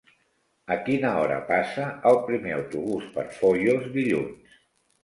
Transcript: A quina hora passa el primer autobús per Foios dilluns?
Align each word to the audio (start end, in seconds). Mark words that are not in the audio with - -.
A 0.75 0.77
quina 0.87 1.11
hora 1.19 1.37
passa 1.51 1.91
el 2.13 2.19
primer 2.31 2.57
autobús 2.59 3.07
per 3.19 3.31
Foios 3.39 3.89
dilluns? 4.01 4.61